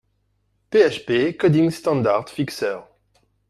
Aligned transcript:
PHP 0.71 1.37
Coding 1.37 1.69
Standard 1.69 2.27
Fixer 2.27 2.83